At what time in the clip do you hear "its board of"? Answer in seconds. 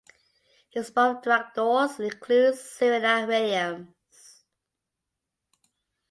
0.71-1.21